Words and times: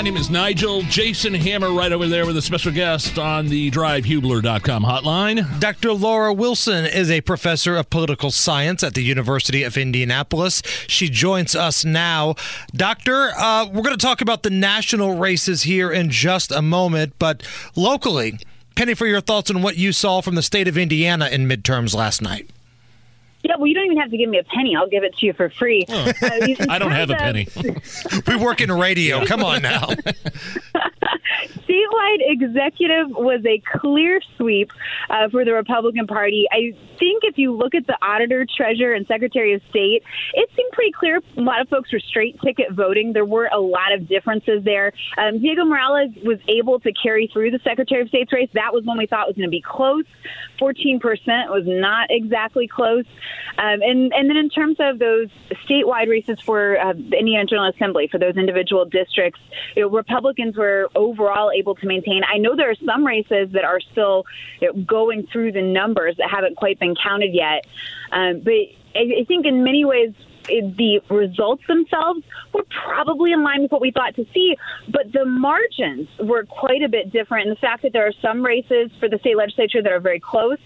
My 0.00 0.04
name 0.04 0.16
is 0.16 0.30
Nigel. 0.30 0.80
Jason 0.84 1.34
Hammer 1.34 1.70
right 1.74 1.92
over 1.92 2.08
there 2.08 2.24
with 2.24 2.34
a 2.38 2.40
special 2.40 2.72
guest 2.72 3.18
on 3.18 3.48
the 3.48 3.70
drivehubler.com 3.70 4.82
hotline. 4.82 5.60
Dr. 5.60 5.92
Laura 5.92 6.32
Wilson 6.32 6.86
is 6.86 7.10
a 7.10 7.20
professor 7.20 7.76
of 7.76 7.90
political 7.90 8.30
science 8.30 8.82
at 8.82 8.94
the 8.94 9.02
University 9.02 9.62
of 9.62 9.76
Indianapolis. 9.76 10.62
She 10.86 11.10
joins 11.10 11.54
us 11.54 11.84
now. 11.84 12.34
Doctor, 12.72 13.32
uh, 13.36 13.66
we're 13.66 13.82
going 13.82 13.94
to 13.94 13.98
talk 13.98 14.22
about 14.22 14.42
the 14.42 14.48
national 14.48 15.18
races 15.18 15.64
here 15.64 15.92
in 15.92 16.08
just 16.08 16.50
a 16.50 16.62
moment, 16.62 17.12
but 17.18 17.42
locally, 17.76 18.38
Penny, 18.76 18.94
for 18.94 19.06
your 19.06 19.20
thoughts 19.20 19.50
on 19.50 19.60
what 19.60 19.76
you 19.76 19.92
saw 19.92 20.22
from 20.22 20.34
the 20.34 20.42
state 20.42 20.66
of 20.66 20.78
Indiana 20.78 21.28
in 21.28 21.46
midterms 21.46 21.94
last 21.94 22.22
night. 22.22 22.48
Yeah, 23.42 23.56
well, 23.56 23.66
you 23.66 23.74
don't 23.74 23.86
even 23.86 23.96
have 23.96 24.10
to 24.10 24.18
give 24.18 24.28
me 24.28 24.38
a 24.38 24.44
penny. 24.44 24.76
I'll 24.76 24.88
give 24.88 25.02
it 25.02 25.16
to 25.18 25.26
you 25.26 25.32
for 25.32 25.48
free. 25.48 25.86
Oh. 25.88 26.12
Uh, 26.22 26.66
I 26.68 26.78
don't 26.78 26.92
have 26.92 27.10
a 27.10 27.14
penny. 27.14 27.48
we 28.26 28.36
work 28.36 28.60
in 28.60 28.70
radio. 28.70 29.24
Come 29.24 29.42
on 29.42 29.62
now. 29.62 29.88
Statewide 31.90 32.18
executive 32.20 33.10
was 33.10 33.44
a 33.46 33.62
clear 33.78 34.20
sweep 34.36 34.72
uh, 35.08 35.28
for 35.28 35.44
the 35.44 35.52
Republican 35.52 36.06
Party. 36.06 36.46
I 36.50 36.72
think 36.98 37.24
if 37.24 37.38
you 37.38 37.52
look 37.52 37.74
at 37.74 37.86
the 37.86 37.96
auditor, 38.02 38.46
treasurer, 38.56 38.92
and 38.92 39.06
secretary 39.06 39.54
of 39.54 39.62
state, 39.70 40.02
it 40.34 40.50
seemed 40.56 40.72
pretty 40.72 40.92
clear. 40.92 41.20
A 41.36 41.40
lot 41.40 41.60
of 41.60 41.68
folks 41.68 41.92
were 41.92 42.00
straight 42.00 42.40
ticket 42.40 42.72
voting. 42.72 43.12
There 43.12 43.24
were 43.24 43.48
a 43.52 43.58
lot 43.58 43.92
of 43.92 44.08
differences 44.08 44.64
there. 44.64 44.92
Um, 45.16 45.40
Diego 45.40 45.64
Morales 45.64 46.10
was 46.24 46.38
able 46.48 46.80
to 46.80 46.92
carry 46.92 47.28
through 47.32 47.50
the 47.50 47.60
secretary 47.64 48.02
of 48.02 48.08
state's 48.08 48.32
race. 48.32 48.50
That 48.54 48.72
was 48.72 48.84
one 48.84 48.98
we 48.98 49.06
thought 49.06 49.26
was 49.26 49.36
going 49.36 49.48
to 49.48 49.50
be 49.50 49.62
close. 49.62 50.04
14% 50.60 51.00
was 51.50 51.64
not 51.66 52.08
exactly 52.10 52.68
close. 52.68 53.06
Um, 53.58 53.82
and, 53.82 54.12
and 54.12 54.28
then 54.28 54.36
in 54.36 54.50
terms 54.50 54.76
of 54.78 54.98
those 54.98 55.28
statewide 55.68 56.08
races 56.08 56.38
for 56.40 56.78
uh, 56.78 56.92
the 56.92 57.16
Indiana 57.18 57.46
General 57.46 57.70
Assembly, 57.70 58.08
for 58.08 58.18
those 58.18 58.36
individual 58.36 58.84
districts, 58.84 59.40
you 59.74 59.82
know, 59.82 59.88
Republicans 59.88 60.56
were 60.56 60.88
overall 60.94 61.50
able 61.50 61.74
to 61.80 61.86
maintain. 61.86 62.22
I 62.28 62.38
know 62.38 62.56
there 62.56 62.70
are 62.70 62.82
some 62.86 63.06
races 63.06 63.50
that 63.52 63.64
are 63.64 63.80
still 63.80 64.24
you 64.60 64.72
know, 64.72 64.82
going 64.82 65.26
through 65.26 65.52
the 65.52 65.62
numbers 65.62 66.16
that 66.18 66.30
haven't 66.30 66.56
quite 66.56 66.78
been 66.78 66.94
counted 66.94 67.34
yet. 67.34 67.66
Um, 68.12 68.40
but 68.40 68.52
I, 68.94 69.20
I 69.20 69.24
think 69.26 69.46
in 69.46 69.64
many 69.64 69.84
ways, 69.84 70.14
the 70.48 71.00
results 71.10 71.62
themselves 71.66 72.22
were 72.52 72.64
probably 72.84 73.32
in 73.32 73.42
line 73.42 73.62
with 73.62 73.70
what 73.70 73.80
we 73.80 73.90
thought 73.90 74.14
to 74.16 74.26
see, 74.32 74.56
but 74.88 75.12
the 75.12 75.24
margins 75.24 76.08
were 76.18 76.44
quite 76.44 76.82
a 76.82 76.88
bit 76.88 77.12
different. 77.12 77.48
And 77.48 77.56
the 77.56 77.60
fact 77.60 77.82
that 77.82 77.92
there 77.92 78.06
are 78.06 78.12
some 78.20 78.44
races 78.44 78.90
for 78.98 79.08
the 79.08 79.18
state 79.18 79.36
legislature 79.36 79.82
that 79.82 79.92
are 79.92 80.00
very 80.00 80.20
close 80.20 80.58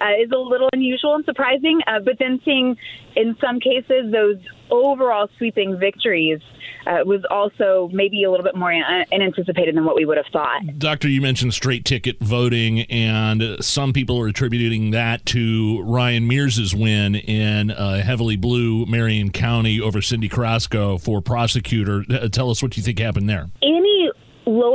uh, 0.00 0.12
is 0.18 0.30
a 0.30 0.38
little 0.38 0.68
unusual 0.72 1.14
and 1.14 1.24
surprising. 1.24 1.80
Uh, 1.86 2.00
but 2.00 2.18
then 2.18 2.40
seeing 2.44 2.76
in 3.16 3.36
some 3.40 3.60
cases 3.60 4.10
those 4.10 4.38
overall 4.70 5.28
sweeping 5.36 5.78
victories 5.78 6.40
uh, 6.86 7.04
was 7.04 7.22
also 7.30 7.90
maybe 7.92 8.24
a 8.24 8.30
little 8.30 8.44
bit 8.44 8.56
more 8.56 8.72
unanticipated 8.72 9.76
than 9.76 9.84
what 9.84 9.96
we 9.96 10.04
would 10.04 10.16
have 10.16 10.26
thought. 10.32 10.62
Doctor, 10.78 11.08
you 11.08 11.20
mentioned 11.20 11.54
straight 11.54 11.84
ticket 11.84 12.18
voting, 12.20 12.82
and 12.82 13.56
some 13.60 13.92
people 13.92 14.20
are 14.20 14.28
attributing 14.28 14.90
that 14.92 15.24
to 15.26 15.82
Ryan 15.82 16.26
Mears's 16.26 16.74
win 16.74 17.14
in 17.14 17.70
uh, 17.70 18.02
heavily 18.02 18.36
blue 18.36 18.86
Marion 18.86 19.30
County 19.30 19.80
over 19.80 20.00
Cindy 20.00 20.28
Carrasco 20.28 20.98
for 20.98 21.20
prosecutor. 21.20 22.04
Uh, 22.10 22.28
tell 22.28 22.50
us 22.50 22.62
what 22.62 22.76
you 22.76 22.82
think 22.82 22.98
happened 22.98 23.28
there. 23.28 23.48
Any 23.62 23.97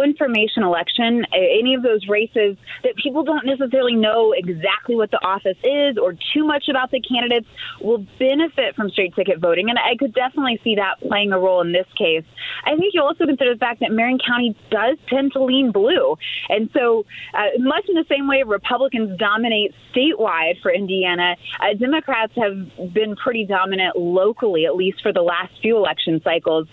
information 0.04 0.64
election, 0.64 1.26
any 1.34 1.76
of 1.76 1.84
those 1.84 2.08
races 2.08 2.58
that 2.84 2.96
people 2.96 3.24
don't 3.24 3.46
necessarily 3.46 3.96
know 3.96 4.34
exactly 4.34 4.96
what 4.96 5.12
the 5.12 5.24
office 5.26 5.58
is 5.64 5.98
or 5.98 6.14
too 6.34 6.46
much 6.46 6.68
about 6.70 6.92
the 6.92 7.02
candidates 7.02 7.48
will 7.82 8.06
benefit 8.20 8.76
from 8.76 8.90
straight 8.90 9.16
ticket 9.16 9.40
voting. 9.40 9.70
And 9.70 9.80
I 9.80 9.96
could 9.98 10.14
definitely 10.14 10.60
see 10.64 10.76
that 10.76 11.00
playing 11.02 11.32
a 11.32 11.40
role 11.40 11.62
in 11.62 11.72
this 11.72 11.88
case. 11.98 12.26
I 12.66 12.76
think 12.76 12.94
you 12.94 13.02
also 13.02 13.26
consider 13.26 13.54
the 13.54 13.60
fact 13.60 13.80
that 13.80 13.92
Marion 13.92 14.20
County 14.20 14.56
does 14.70 14.98
tend 15.08 15.34
to 15.34 15.44
lean 15.44 15.72
blue. 15.72 16.18
And 16.50 16.70
so, 16.74 17.06
uh, 17.34 17.58
much 17.60 17.86
in 17.88 17.96
the 17.96 18.06
same 18.10 18.28
way 18.28 18.44
Republicans 18.44 19.18
dominate 19.18 19.74
statewide 19.94 20.62
for 20.62 20.72
Indiana, 20.72 21.36
uh, 21.60 21.74
Democrats 21.74 22.34
have 22.36 22.94
been 22.94 23.16
pretty 23.16 23.46
dominant 23.46 23.98
locally, 23.98 24.66
at 24.66 24.76
least 24.76 25.02
for 25.02 25.14
the 25.14 25.22
last 25.22 25.54
few 25.62 25.78
election 25.78 26.22
cycles. 26.24 26.68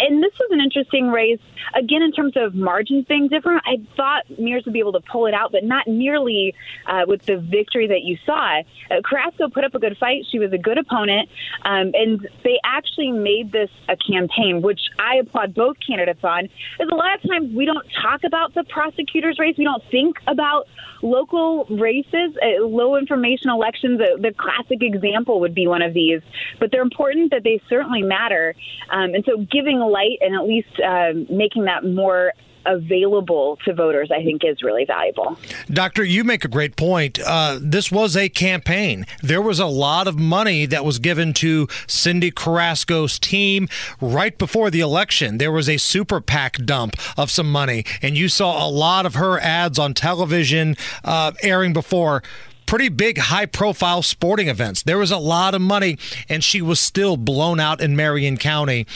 And 0.00 0.22
this 0.22 0.32
was 0.38 0.48
an 0.50 0.60
interesting 0.60 1.08
race, 1.08 1.40
again, 1.74 2.02
in 2.02 2.12
terms 2.12 2.34
of 2.36 2.54
margins 2.56 3.04
being 3.06 3.28
different, 3.28 3.62
I 3.64 3.76
thought 3.96 4.24
Mears 4.38 4.64
would 4.64 4.72
be 4.72 4.80
able 4.80 4.92
to 4.92 5.00
pull 5.00 5.26
it 5.26 5.34
out, 5.34 5.52
but 5.52 5.64
not 5.64 5.86
nearly 5.86 6.54
uh, 6.86 7.02
with 7.06 7.22
the 7.26 7.36
victory 7.36 7.86
that 7.88 8.02
you 8.02 8.18
saw. 8.24 8.60
Uh, 8.90 9.02
Carrasco 9.04 9.48
put 9.48 9.64
up 9.64 9.74
a 9.74 9.78
good 9.78 9.96
fight. 9.98 10.24
She 10.30 10.38
was 10.38 10.52
a 10.52 10.58
good 10.58 10.78
opponent, 10.78 11.28
um, 11.62 11.92
and 11.94 12.26
they 12.42 12.58
actually 12.64 13.12
made 13.12 13.52
this 13.52 13.70
a 13.88 13.96
campaign, 13.96 14.62
which 14.62 14.80
I 14.98 15.16
applaud 15.16 15.54
both 15.54 15.76
candidates 15.86 16.24
on. 16.24 16.48
Because 16.78 16.90
a 16.90 16.96
lot 16.96 17.14
of 17.14 17.30
times 17.30 17.54
we 17.54 17.66
don't 17.66 17.86
talk 18.02 18.24
about 18.24 18.54
the 18.54 18.64
prosecutor's 18.64 19.38
race. 19.38 19.56
We 19.58 19.64
don't 19.64 19.84
think 19.90 20.16
about 20.26 20.66
local 21.02 21.66
races, 21.66 22.36
uh, 22.42 22.64
low 22.64 22.96
information 22.96 23.50
elections. 23.50 24.00
Uh, 24.00 24.16
the 24.18 24.32
classic 24.32 24.82
example 24.82 25.40
would 25.40 25.54
be 25.54 25.66
one 25.66 25.82
of 25.82 25.92
these, 25.94 26.22
but 26.58 26.70
they're 26.70 26.82
important 26.82 27.30
that 27.30 27.44
they 27.44 27.60
certainly 27.68 28.02
matter. 28.02 28.54
Um, 28.90 29.14
and 29.14 29.24
so 29.24 29.36
giving 29.50 29.78
light 29.78 30.18
and 30.22 30.34
at 30.34 30.46
least 30.46 30.80
uh, 30.80 31.12
making 31.28 31.64
that 31.64 31.84
more 31.84 32.06
more 32.06 32.32
available 32.66 33.58
to 33.64 33.72
voters, 33.72 34.10
I 34.10 34.22
think 34.22 34.42
is 34.44 34.62
really 34.62 34.84
valuable. 34.84 35.38
Doctor, 35.70 36.04
you 36.04 36.24
make 36.24 36.44
a 36.44 36.48
great 36.48 36.76
point. 36.76 37.18
Uh, 37.24 37.58
this 37.60 37.90
was 37.90 38.16
a 38.16 38.28
campaign. 38.28 39.06
There 39.22 39.42
was 39.42 39.58
a 39.58 39.66
lot 39.66 40.08
of 40.08 40.18
money 40.18 40.66
that 40.66 40.84
was 40.84 40.98
given 40.98 41.32
to 41.34 41.68
Cindy 41.86 42.30
Carrasco's 42.30 43.18
team 43.18 43.68
right 44.00 44.36
before 44.36 44.70
the 44.70 44.80
election. 44.80 45.38
There 45.38 45.52
was 45.52 45.68
a 45.68 45.76
super 45.76 46.20
PAC 46.20 46.56
dump 46.64 46.96
of 47.16 47.30
some 47.30 47.50
money, 47.50 47.84
and 48.02 48.16
you 48.16 48.28
saw 48.28 48.66
a 48.66 48.68
lot 48.68 49.06
of 49.06 49.14
her 49.14 49.38
ads 49.38 49.78
on 49.78 49.94
television 49.94 50.76
uh, 51.04 51.32
airing 51.42 51.72
before 51.72 52.22
pretty 52.66 52.88
big 52.88 53.18
high 53.18 53.46
profile 53.46 54.02
sporting 54.02 54.48
events. 54.48 54.82
There 54.82 54.98
was 54.98 55.10
a 55.10 55.18
lot 55.18 55.54
of 55.54 55.60
money, 55.60 55.98
and 56.28 56.42
she 56.42 56.60
was 56.60 56.80
still 56.80 57.16
blown 57.16 57.60
out 57.60 57.80
in 57.80 57.96
Marion 57.96 58.36
County. 58.36 58.86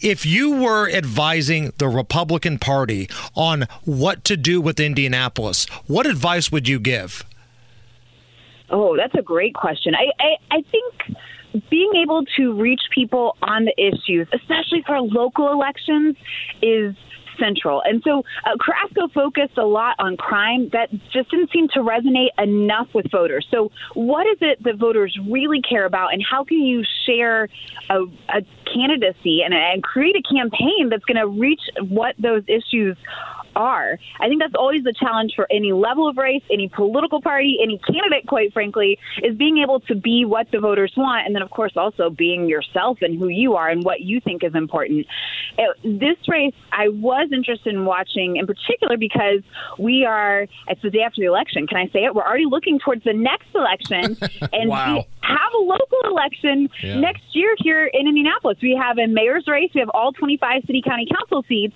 If 0.00 0.26
you 0.26 0.56
were 0.56 0.90
advising 0.90 1.72
the 1.78 1.88
Republican 1.88 2.58
Party 2.58 3.08
on 3.34 3.66
what 3.84 4.24
to 4.24 4.36
do 4.36 4.60
with 4.60 4.80
Indianapolis, 4.80 5.66
what 5.86 6.06
advice 6.06 6.50
would 6.52 6.68
you 6.68 6.78
give? 6.78 7.24
Oh, 8.68 8.96
that's 8.96 9.14
a 9.14 9.22
great 9.22 9.54
question. 9.54 9.94
I, 9.94 10.10
I, 10.20 10.58
I 10.58 10.64
think 10.70 11.16
being 11.68 11.90
able 11.96 12.24
to 12.36 12.52
reach 12.54 12.82
people 12.94 13.36
on 13.42 13.64
the 13.64 13.74
issues, 13.76 14.28
especially 14.32 14.82
for 14.86 15.00
local 15.00 15.52
elections, 15.52 16.16
is 16.62 16.94
central. 17.40 17.82
And 17.84 18.02
so 18.04 18.22
uh, 18.44 18.56
Carrasco 18.60 19.08
focused 19.12 19.58
a 19.58 19.64
lot 19.64 19.96
on 19.98 20.16
crime 20.16 20.68
that 20.72 20.90
just 21.12 21.30
didn't 21.30 21.50
seem 21.50 21.68
to 21.68 21.80
resonate 21.80 22.30
enough 22.38 22.88
with 22.94 23.10
voters. 23.10 23.46
So, 23.50 23.72
what 23.94 24.26
is 24.26 24.38
it 24.40 24.62
that 24.62 24.76
voters 24.76 25.16
really 25.28 25.60
care 25.62 25.86
about, 25.86 26.12
and 26.12 26.22
how 26.22 26.44
can 26.44 26.58
you 26.58 26.84
share 27.06 27.48
a, 27.88 28.02
a 28.28 28.42
candidacy 28.72 29.42
and, 29.44 29.54
and 29.54 29.82
create 29.82 30.16
a 30.16 30.22
campaign 30.22 30.88
that's 30.90 31.04
going 31.04 31.16
to 31.16 31.26
reach 31.26 31.60
what 31.88 32.14
those 32.18 32.42
issues 32.46 32.96
are. 33.56 33.98
I 34.20 34.28
think 34.28 34.40
that's 34.40 34.54
always 34.54 34.84
the 34.84 34.92
challenge 34.92 35.32
for 35.34 35.46
any 35.50 35.72
level 35.72 36.08
of 36.08 36.16
race, 36.16 36.42
any 36.50 36.68
political 36.68 37.20
party, 37.20 37.58
any 37.62 37.78
candidate, 37.78 38.26
quite 38.26 38.52
frankly, 38.52 38.98
is 39.22 39.36
being 39.36 39.58
able 39.58 39.80
to 39.80 39.94
be 39.94 40.24
what 40.24 40.50
the 40.50 40.60
voters 40.60 40.92
want. 40.96 41.26
And 41.26 41.34
then, 41.34 41.42
of 41.42 41.50
course, 41.50 41.72
also 41.76 42.10
being 42.10 42.48
yourself 42.48 42.98
and 43.02 43.18
who 43.18 43.28
you 43.28 43.54
are 43.56 43.68
and 43.68 43.84
what 43.84 44.00
you 44.00 44.20
think 44.20 44.44
is 44.44 44.54
important. 44.54 45.06
It, 45.58 45.76
this 46.00 46.16
race, 46.28 46.54
I 46.72 46.88
was 46.88 47.30
interested 47.32 47.74
in 47.74 47.84
watching 47.84 48.36
in 48.36 48.46
particular 48.46 48.96
because 48.96 49.42
we 49.78 50.04
are, 50.04 50.46
it's 50.68 50.82
the 50.82 50.90
day 50.90 51.02
after 51.02 51.20
the 51.20 51.26
election. 51.26 51.66
Can 51.66 51.78
I 51.78 51.88
say 51.88 52.04
it? 52.04 52.14
We're 52.14 52.26
already 52.26 52.46
looking 52.46 52.78
towards 52.78 53.04
the 53.04 53.14
next 53.14 53.48
election. 53.54 54.16
And 54.52 54.70
wow. 54.70 54.94
we 54.94 55.06
have 55.22 55.52
a 55.54 55.62
local 55.62 56.00
election 56.04 56.68
yeah. 56.82 56.98
next 56.98 57.22
year 57.32 57.54
here 57.58 57.86
in 57.86 58.08
Indianapolis. 58.08 58.58
We 58.62 58.74
have 58.80 58.98
a 58.98 59.06
mayor's 59.06 59.46
race. 59.46 59.70
We 59.74 59.80
have 59.80 59.90
all 59.90 60.12
25 60.12 60.62
city 60.66 60.82
county 60.82 61.06
council 61.06 61.44
seats. 61.48 61.74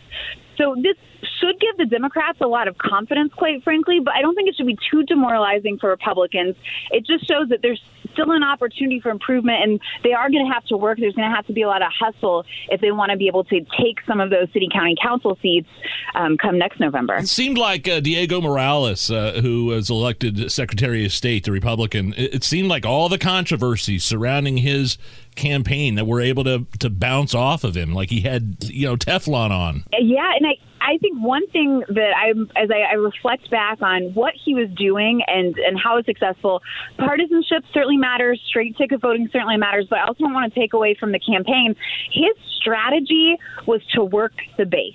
So 0.56 0.74
this 0.76 0.96
should 1.40 1.58
give 1.60 1.76
the 1.76 1.86
Democrats 1.86 2.38
a 2.40 2.46
lot 2.46 2.68
of 2.68 2.78
confidence, 2.78 3.32
quite 3.34 3.62
frankly, 3.62 4.00
but 4.00 4.14
I 4.14 4.22
don't 4.22 4.34
think 4.34 4.48
it 4.48 4.56
should 4.56 4.66
be 4.66 4.78
too 4.90 5.02
demoralizing 5.04 5.78
for 5.78 5.90
Republicans. 5.90 6.54
It 6.90 7.06
just 7.06 7.26
shows 7.26 7.48
that 7.48 7.60
there's 7.62 7.80
still 8.12 8.30
an 8.30 8.42
opportunity 8.42 9.00
for 9.00 9.10
improvement, 9.10 9.62
and 9.62 9.80
they 10.02 10.12
are 10.12 10.30
going 10.30 10.46
to 10.46 10.52
have 10.52 10.64
to 10.66 10.76
work. 10.76 10.98
There's 10.98 11.14
going 11.14 11.28
to 11.28 11.34
have 11.34 11.46
to 11.46 11.52
be 11.52 11.62
a 11.62 11.66
lot 11.66 11.82
of 11.82 11.88
hustle 11.98 12.44
if 12.68 12.80
they 12.80 12.92
want 12.92 13.10
to 13.10 13.16
be 13.16 13.26
able 13.26 13.44
to 13.44 13.60
take 13.60 13.98
some 14.06 14.20
of 14.20 14.30
those 14.30 14.48
city 14.52 14.68
county 14.72 14.96
council 15.00 15.36
seats 15.42 15.68
um, 16.14 16.36
come 16.36 16.58
next 16.58 16.80
November. 16.80 17.16
It 17.16 17.28
seemed 17.28 17.58
like 17.58 17.88
uh, 17.88 18.00
Diego 18.00 18.40
Morales, 18.40 19.10
uh, 19.10 19.40
who 19.42 19.66
was 19.66 19.90
elected 19.90 20.50
Secretary 20.52 21.04
of 21.04 21.12
State, 21.12 21.44
the 21.44 21.52
Republican, 21.52 22.14
it, 22.16 22.36
it 22.36 22.44
seemed 22.44 22.68
like 22.68 22.86
all 22.86 23.08
the 23.08 23.18
controversies 23.18 24.04
surrounding 24.04 24.58
his 24.58 24.96
campaign 25.34 25.94
that 25.96 26.06
were 26.06 26.20
able 26.20 26.44
to 26.44 26.66
to 26.80 26.90
bounce 26.90 27.34
off 27.34 27.64
of 27.64 27.76
him, 27.76 27.92
like 27.92 28.10
he 28.10 28.20
had 28.20 28.56
you 28.62 28.86
know 28.86 28.96
Teflon 28.96 29.50
on. 29.50 29.84
Yeah, 29.98 30.32
and 30.36 30.46
I 30.46 30.56
I 30.84 30.98
think 30.98 31.18
one 31.18 31.46
thing 31.48 31.82
that 31.88 32.12
I, 32.14 32.30
as 32.60 32.70
I, 32.70 32.80
I 32.90 32.94
reflect 32.94 33.50
back 33.50 33.80
on 33.80 34.12
what 34.12 34.34
he 34.34 34.54
was 34.54 34.68
doing 34.70 35.22
and 35.26 35.56
and 35.58 35.78
how 35.78 36.02
successful, 36.02 36.62
partisanship 36.98 37.64
certainly 37.72 37.96
matters. 37.96 38.40
Straight 38.46 38.76
ticket 38.76 39.00
voting 39.00 39.28
certainly 39.32 39.56
matters, 39.56 39.86
but 39.88 40.00
I 40.00 40.06
also 40.06 40.24
don't 40.24 40.34
want 40.34 40.52
to 40.52 40.60
take 40.60 40.74
away 40.74 40.94
from 40.94 41.12
the 41.12 41.18
campaign. 41.18 41.74
His 42.12 42.34
strategy 42.56 43.38
was 43.66 43.84
to 43.94 44.04
work 44.04 44.34
the 44.58 44.66
base. 44.66 44.94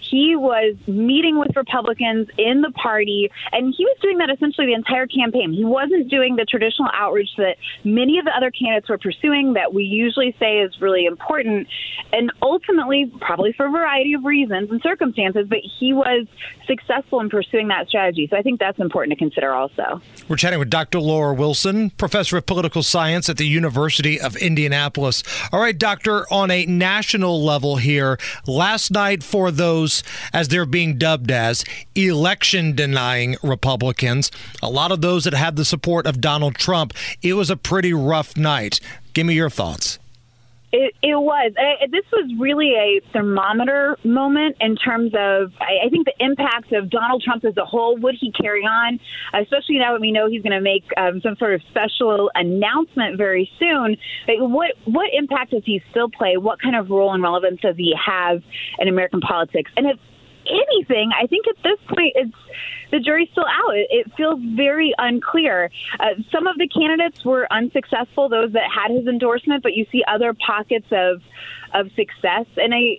He 0.00 0.36
was 0.36 0.76
meeting 0.86 1.38
with 1.38 1.54
Republicans 1.54 2.28
in 2.38 2.62
the 2.62 2.70
party, 2.70 3.30
and 3.52 3.74
he 3.76 3.84
was 3.84 3.96
doing 4.00 4.18
that 4.18 4.30
essentially 4.30 4.68
the 4.68 4.72
entire 4.72 5.06
campaign. 5.06 5.52
He 5.52 5.64
wasn't 5.64 6.08
doing 6.08 6.36
the 6.36 6.44
traditional 6.44 6.88
outreach 6.94 7.30
that 7.36 7.56
many 7.84 8.18
of 8.18 8.24
the 8.24 8.34
other 8.34 8.50
candidates 8.50 8.88
were 8.88 8.98
pursuing 8.98 9.54
that 9.54 9.74
we 9.74 9.84
usually 9.84 10.34
say 10.38 10.58
is 10.58 10.80
really 10.80 11.04
important. 11.04 11.68
And 12.12 12.32
ultimately, 12.40 13.12
probably 13.20 13.52
for 13.52 13.66
a 13.66 13.70
variety 13.70 14.14
of 14.14 14.24
reasons 14.24 14.70
and 14.70 14.80
circumstances, 14.80 15.27
but 15.34 15.58
he 15.78 15.92
was 15.92 16.26
successful 16.66 17.20
in 17.20 17.28
pursuing 17.30 17.68
that 17.68 17.88
strategy. 17.88 18.26
So 18.30 18.36
I 18.36 18.42
think 18.42 18.60
that's 18.60 18.78
important 18.78 19.12
to 19.12 19.18
consider 19.18 19.52
also. 19.52 20.00
We're 20.28 20.36
chatting 20.36 20.58
with 20.58 20.70
Dr. 20.70 21.00
Laura 21.00 21.34
Wilson, 21.34 21.90
professor 21.90 22.36
of 22.36 22.46
political 22.46 22.82
science 22.82 23.28
at 23.28 23.36
the 23.36 23.46
University 23.46 24.20
of 24.20 24.36
Indianapolis. 24.36 25.22
All 25.52 25.60
right, 25.60 25.76
doctor, 25.76 26.26
on 26.32 26.50
a 26.50 26.66
national 26.66 27.42
level 27.42 27.76
here, 27.76 28.18
last 28.46 28.90
night 28.90 29.22
for 29.22 29.50
those, 29.50 30.02
as 30.32 30.48
they're 30.48 30.66
being 30.66 30.98
dubbed 30.98 31.30
as, 31.30 31.64
election 31.94 32.74
denying 32.74 33.36
Republicans, 33.42 34.30
a 34.62 34.70
lot 34.70 34.92
of 34.92 35.00
those 35.00 35.24
that 35.24 35.34
had 35.34 35.56
the 35.56 35.64
support 35.64 36.06
of 36.06 36.20
Donald 36.20 36.54
Trump, 36.56 36.92
it 37.22 37.34
was 37.34 37.50
a 37.50 37.56
pretty 37.56 37.92
rough 37.92 38.36
night. 38.36 38.80
Give 39.14 39.26
me 39.26 39.34
your 39.34 39.50
thoughts. 39.50 39.97
It, 40.70 40.94
it 41.02 41.16
was. 41.16 41.52
I, 41.56 41.86
this 41.86 42.04
was 42.12 42.30
really 42.38 42.74
a 42.74 43.00
thermometer 43.12 43.98
moment 44.04 44.56
in 44.60 44.76
terms 44.76 45.12
of, 45.14 45.52
I, 45.60 45.86
I 45.86 45.88
think, 45.88 46.04
the 46.04 46.12
impact 46.20 46.72
of 46.72 46.90
Donald 46.90 47.22
Trump 47.22 47.44
as 47.46 47.56
a 47.56 47.64
whole. 47.64 47.96
Would 47.96 48.16
he 48.20 48.32
carry 48.32 48.62
on, 48.62 49.00
especially 49.32 49.78
now 49.78 49.92
that 49.94 50.00
we 50.00 50.12
know 50.12 50.28
he's 50.28 50.42
going 50.42 50.52
to 50.52 50.60
make 50.60 50.84
um, 50.98 51.22
some 51.22 51.36
sort 51.36 51.54
of 51.54 51.62
special 51.70 52.30
announcement 52.34 53.16
very 53.16 53.50
soon? 53.58 53.96
Like, 54.26 54.38
what 54.40 54.72
what 54.84 55.08
impact 55.14 55.52
does 55.52 55.62
he 55.64 55.82
still 55.90 56.10
play? 56.10 56.36
What 56.36 56.60
kind 56.60 56.76
of 56.76 56.90
role 56.90 57.14
and 57.14 57.22
relevance 57.22 57.60
does 57.62 57.76
he 57.76 57.94
have 58.04 58.42
in 58.78 58.88
American 58.88 59.20
politics? 59.20 59.70
And 59.74 59.86
if 59.86 59.98
anything, 60.48 61.10
I 61.18 61.26
think 61.26 61.46
at 61.48 61.62
this 61.62 61.78
point 61.88 62.12
it's 62.14 62.36
the 62.90 63.00
jury's 63.00 63.28
still 63.32 63.46
out. 63.46 63.76
It, 63.76 63.88
it 63.90 64.12
feels 64.16 64.40
very 64.42 64.94
unclear. 64.98 65.70
Uh, 66.00 66.14
some 66.32 66.46
of 66.46 66.56
the 66.56 66.68
candidates 66.68 67.24
were 67.24 67.46
unsuccessful, 67.50 68.28
those 68.28 68.52
that 68.52 68.70
had 68.70 68.90
his 68.90 69.06
endorsement, 69.06 69.62
but 69.62 69.74
you 69.74 69.86
see 69.92 70.02
other 70.06 70.34
pockets 70.34 70.86
of 70.90 71.22
of 71.74 71.90
success. 71.92 72.46
And 72.56 72.74
I 72.74 72.98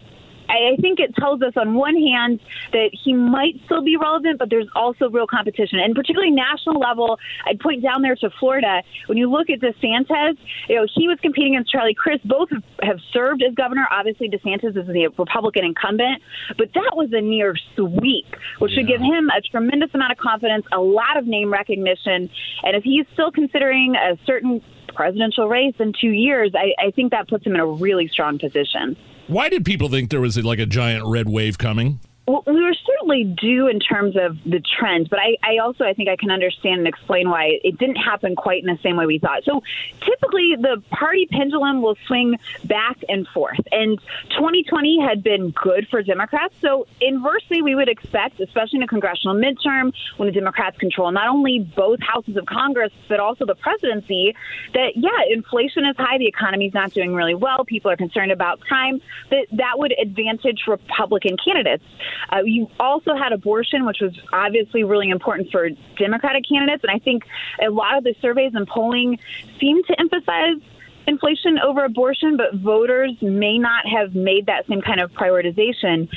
I 0.50 0.76
think 0.82 1.00
it 1.00 1.16
tells 1.16 1.42
us 1.42 1.54
on 1.56 1.76
one 1.76 1.96
hand 1.96 2.40
that 2.72 2.90
he 2.92 3.14
might 3.14 3.56
still 3.66 3.84
be 3.84 3.96
relevant, 3.96 4.40
but 4.40 4.50
there's 4.50 4.68
also 4.76 5.10
real 5.10 5.28
competition, 5.28 5.80
and 5.80 5.96
particularly 5.96 6.32
national 6.32 6.80
level. 6.80 7.20
I'd 7.46 7.60
point 7.60 7.84
down 7.84 8.02
there 8.02 8.16
to 8.18 8.30
Florida. 8.40 8.82
When 9.08 9.18
you 9.18 9.30
look 9.30 9.50
at 9.50 9.60
DeSantis, 9.60 10.38
you 10.68 10.76
know 10.76 10.88
he 10.94 11.08
was 11.08 11.20
competing 11.22 11.56
against 11.56 11.72
Charlie 11.72 11.94
Crist. 11.94 12.28
Both 12.28 12.50
have 12.82 13.00
served 13.14 13.44
as 13.44 13.54
governor. 13.56 13.88
Obviously, 13.92 14.30
DeSantis 14.30 14.76
is 14.76 14.88
the 14.88 15.08
Republican 15.18 15.66
incumbent, 15.66 16.22
but 16.58 16.74
that 16.74 16.92
was 16.94 17.10
a 17.14 17.22
near 17.22 17.56
sweep, 17.76 18.36
which 18.60 18.72
yeah. 18.72 18.80
should 18.80 18.88
give 18.88 19.02
him 19.02 19.30
a 19.30 19.42
tremendous 19.42 19.92
amount 19.94 20.12
of 20.12 20.18
confidence, 20.18 20.66
a 20.72 20.80
lot 20.80 21.18
of 21.18 21.26
name 21.28 21.52
recognition, 21.52 22.30
and 22.64 22.76
if 22.76 22.84
he's 22.84 23.06
still 23.14 23.32
considering 23.32 23.96
a 23.96 24.18
certain 24.26 24.62
presidential 24.96 25.48
race 25.48 25.76
in 25.80 25.94
two 25.94 26.10
years, 26.10 26.52
I, 26.56 26.88
I 26.88 26.92
think 26.92 27.12
that 27.12 27.28
puts 27.28 27.46
him 27.46 27.54
in 27.54 27.62
a 27.62 27.66
really 27.66 28.08
strong 28.08 28.40
position. 28.40 28.98
Why 29.30 29.48
did 29.48 29.64
people 29.64 29.90
think 29.90 30.10
there 30.10 30.22
was 30.22 30.44
like 30.44 30.58
a 30.58 30.66
giant 30.66 31.06
red 31.06 31.30
wave 31.30 31.60
coming? 31.60 32.00
Well, 32.28 32.42
we 32.48 32.64
were 32.64 32.74
due 33.10 33.68
in 33.68 33.80
terms 33.80 34.16
of 34.16 34.38
the 34.46 34.62
trend, 34.62 35.10
but 35.10 35.20
I, 35.20 35.36
I, 35.44 35.58
also 35.58 35.84
I 35.84 35.94
think 35.94 36.10
I 36.10 36.16
can 36.16 36.32
understand 36.32 36.80
and 36.80 36.88
explain 36.88 37.30
why 37.30 37.60
it 37.64 37.78
didn't 37.78 37.98
happen 37.98 38.36
quite 38.36 38.64
in 38.64 38.68
the 38.68 38.80
same 38.82 38.96
way 38.98 39.06
we 39.06 39.20
thought. 39.20 39.44
So 39.44 39.62
typically 40.02 40.56
the 40.56 40.82
party 40.92 41.28
pendulum 41.32 41.82
will 41.82 41.96
swing 42.08 42.38
back 42.66 42.98
and 43.10 43.28
forth, 43.28 43.60
and 43.72 44.00
2020 44.30 45.02
had 45.02 45.24
been 45.24 45.52
good 45.52 45.88
for 45.90 46.02
Democrats. 46.02 46.54
So 46.62 46.88
inversely, 47.02 47.62
we 47.62 47.76
would 47.76 47.90
expect, 47.90 48.40
especially 48.40 48.78
in 48.78 48.84
a 48.84 48.88
congressional 48.88 49.36
midterm, 49.36 49.94
when 50.18 50.28
the 50.28 50.34
Democrats 50.34 50.78
control 50.78 51.12
not 51.12 51.28
only 51.28 51.60
both 51.60 52.00
houses 52.02 52.38
of 52.38 52.46
Congress 52.46 52.92
but 53.08 53.20
also 53.20 53.46
the 53.46 53.56
presidency, 53.56 54.36
that 54.74 54.96
yeah, 54.96 55.10
inflation 55.30 55.86
is 55.86 55.96
high, 55.98 56.18
the 56.18 56.28
economy 56.28 56.68
is 56.68 56.74
not 56.74 56.94
doing 56.94 57.14
really 57.14 57.36
well, 57.36 57.66
people 57.66 57.92
are 57.92 57.98
concerned 57.98 58.32
about 58.32 58.60
crime. 58.60 59.02
That 59.32 59.48
that 59.54 59.80
would 59.80 59.94
advantage 60.00 60.64
Republican 60.68 61.38
candidates. 61.44 61.84
Uh, 62.32 62.42
you 62.44 62.68
also 63.00 63.18
had 63.18 63.32
abortion, 63.32 63.86
which 63.86 64.00
was 64.02 64.18
obviously 64.34 64.84
really 64.84 65.10
important 65.10 65.52
for 65.52 65.70
Democratic 65.98 66.44
candidates. 66.48 66.84
And 66.84 66.92
I 66.92 67.00
think 67.00 67.24
a 67.66 67.70
lot 67.70 67.98
of 67.98 68.04
the 68.04 68.16
surveys 68.22 68.52
and 68.56 68.68
polling 68.68 69.20
seem 69.60 69.84
to 69.84 70.00
emphasize 70.00 70.62
inflation 71.08 71.58
over 71.60 71.86
abortion, 71.86 72.38
but 72.38 72.54
voters 72.56 73.14
may 73.22 73.58
not 73.58 73.88
have 73.88 74.14
made 74.14 74.46
that 74.46 74.68
same 74.68 74.82
kind 74.82 75.00
of 75.00 75.12
prioritization. 75.12 76.08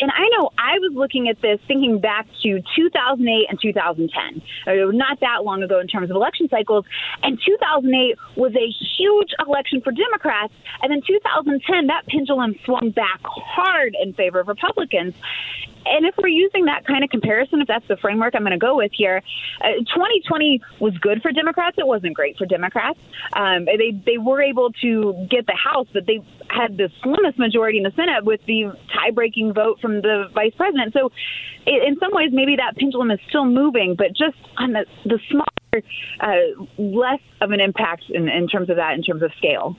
And 0.00 0.10
I 0.10 0.28
know 0.36 0.50
I 0.58 0.78
was 0.80 0.92
looking 0.94 1.28
at 1.28 1.40
this 1.40 1.60
thinking 1.68 2.00
back 2.00 2.26
to 2.42 2.60
2008 2.76 3.46
and 3.48 3.60
2010, 3.60 4.42
uh, 4.66 4.90
not 4.90 5.20
that 5.20 5.44
long 5.44 5.62
ago 5.62 5.78
in 5.78 5.86
terms 5.86 6.10
of 6.10 6.16
election 6.16 6.48
cycles. 6.48 6.84
And 7.22 7.38
2008 7.46 8.18
was 8.36 8.54
a 8.56 8.68
huge 8.98 9.30
election 9.46 9.80
for 9.82 9.92
Democrats. 9.92 10.52
And 10.82 10.90
then 10.90 11.00
2010, 11.06 11.86
that 11.86 12.06
pendulum 12.08 12.56
swung 12.64 12.90
back 12.90 13.20
hard 13.22 13.96
in 14.00 14.14
favor 14.14 14.40
of 14.40 14.48
Republicans. 14.48 15.14
And 15.86 16.06
if 16.06 16.14
we're 16.16 16.28
using 16.28 16.66
that 16.66 16.86
kind 16.86 17.04
of 17.04 17.10
comparison, 17.10 17.60
if 17.60 17.68
that's 17.68 17.86
the 17.88 17.96
framework 17.96 18.34
I'm 18.34 18.42
going 18.42 18.52
to 18.52 18.58
go 18.58 18.76
with 18.76 18.92
here, 18.92 19.22
uh, 19.60 19.72
2020 19.78 20.60
was 20.80 20.96
good 20.98 21.22
for 21.22 21.32
Democrats. 21.32 21.76
It 21.78 21.86
wasn't 21.86 22.14
great 22.14 22.36
for 22.36 22.46
Democrats. 22.46 22.98
Um, 23.32 23.66
they 23.66 23.92
they 24.04 24.18
were 24.18 24.40
able 24.40 24.70
to 24.82 25.26
get 25.30 25.46
the 25.46 25.54
House, 25.56 25.88
but 25.92 26.06
they 26.06 26.20
had 26.48 26.76
the 26.76 26.90
slimmest 27.02 27.38
majority 27.38 27.78
in 27.78 27.84
the 27.84 27.92
Senate 27.92 28.24
with 28.24 28.44
the 28.46 28.72
tie-breaking 28.92 29.52
vote 29.52 29.80
from 29.80 30.00
the 30.00 30.28
vice 30.32 30.54
president. 30.56 30.92
So, 30.92 31.10
in 31.66 31.96
some 31.98 32.12
ways, 32.12 32.30
maybe 32.32 32.56
that 32.56 32.76
pendulum 32.76 33.10
is 33.10 33.20
still 33.28 33.44
moving, 33.44 33.94
but 33.96 34.12
just 34.14 34.36
on 34.56 34.72
the 34.72 34.86
the 35.04 35.18
small 35.30 35.46
uh, 36.20 36.36
less 36.78 37.20
of 37.40 37.50
an 37.50 37.60
impact 37.60 38.04
in, 38.08 38.28
in, 38.28 38.48
terms 38.48 38.70
of 38.70 38.76
that, 38.76 38.94
in 38.94 39.02
terms 39.02 39.22
of 39.22 39.32
scale. 39.36 39.76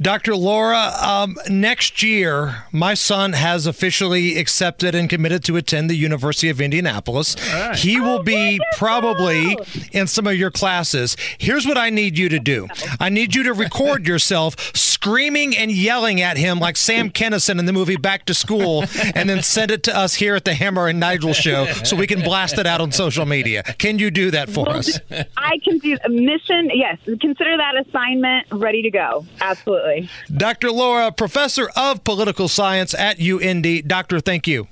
Dr. 0.00 0.36
Laura, 0.36 0.92
um, 1.00 1.36
next 1.48 2.02
year, 2.02 2.64
my 2.70 2.94
son 2.94 3.32
has 3.32 3.66
officially 3.66 4.38
accepted 4.38 4.94
and 4.94 5.08
committed 5.08 5.42
to 5.44 5.56
attend 5.56 5.88
the 5.88 5.96
University 5.96 6.50
of 6.50 6.60
Indianapolis. 6.60 7.36
Right. 7.52 7.76
He 7.76 8.00
will 8.00 8.20
oh, 8.20 8.22
be 8.22 8.60
probably 8.76 9.56
in 9.92 10.06
some 10.06 10.26
of 10.26 10.36
your 10.36 10.50
classes. 10.50 11.16
Here's 11.38 11.66
what 11.66 11.78
I 11.78 11.90
need 11.90 12.18
you 12.18 12.28
to 12.28 12.38
do 12.38 12.68
I 13.00 13.08
need 13.08 13.34
you 13.34 13.42
to 13.44 13.52
record 13.52 14.06
yourself 14.06 14.76
screaming 15.06 15.56
and 15.56 15.70
yelling 15.70 16.20
at 16.20 16.36
him 16.36 16.58
like 16.58 16.76
Sam 16.76 17.10
Kinison 17.10 17.60
in 17.60 17.66
the 17.66 17.72
movie 17.72 17.94
Back 17.94 18.24
to 18.24 18.34
School, 18.34 18.84
and 19.14 19.30
then 19.30 19.40
send 19.40 19.70
it 19.70 19.84
to 19.84 19.96
us 19.96 20.14
here 20.14 20.34
at 20.34 20.44
the 20.44 20.52
Hammer 20.52 20.88
and 20.88 20.98
Nigel 20.98 21.32
show 21.32 21.66
so 21.84 21.94
we 21.94 22.08
can 22.08 22.22
blast 22.22 22.58
it 22.58 22.66
out 22.66 22.80
on 22.80 22.90
social 22.90 23.24
media. 23.24 23.62
Can 23.62 24.00
you 24.00 24.10
do 24.10 24.32
that 24.32 24.50
for 24.50 24.68
us? 24.68 24.98
I 25.36 25.58
can 25.62 25.78
do 25.78 25.96
a 26.04 26.08
mission. 26.08 26.70
Yes, 26.74 26.98
consider 27.04 27.56
that 27.56 27.86
assignment 27.86 28.48
ready 28.50 28.82
to 28.82 28.90
go. 28.90 29.24
Absolutely. 29.40 30.08
Dr. 30.36 30.72
Laura, 30.72 31.12
professor 31.12 31.70
of 31.76 32.02
political 32.02 32.48
science 32.48 32.92
at 32.92 33.18
UIndy. 33.18 33.86
Doctor, 33.86 34.18
thank 34.18 34.48
you. 34.48 34.66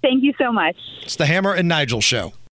Thank 0.00 0.24
you 0.24 0.32
so 0.38 0.50
much. 0.50 0.76
It's 1.02 1.16
the 1.16 1.26
Hammer 1.26 1.52
and 1.52 1.68
Nigel 1.68 2.00
show. 2.00 2.32